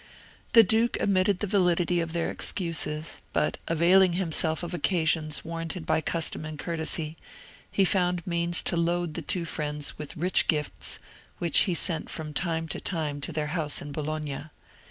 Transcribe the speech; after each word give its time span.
The 0.53 0.63
duke 0.63 0.97
admitted 0.99 1.41
the 1.41 1.45
validity 1.45 2.01
of 2.01 2.11
their 2.11 2.31
excuses, 2.31 3.21
but, 3.33 3.59
availing 3.67 4.13
himself 4.13 4.63
of 4.63 4.73
occasions 4.73 5.45
warranted 5.45 5.85
by 5.85 6.01
custom 6.01 6.43
and 6.43 6.57
courtesy, 6.57 7.17
he 7.69 7.85
found 7.85 8.25
means 8.25 8.63
to 8.63 8.75
load 8.75 9.13
the 9.13 9.21
two 9.21 9.45
friends 9.45 9.99
with 9.99 10.17
rich 10.17 10.47
gifts, 10.47 10.97
which 11.37 11.59
he 11.69 11.75
sent 11.75 12.09
from 12.09 12.33
time 12.33 12.67
to 12.69 12.81
time 12.81 13.21
to 13.21 13.31
their 13.31 13.51
house 13.53 13.79
in 13.79 13.91
Bologna. 13.91 14.45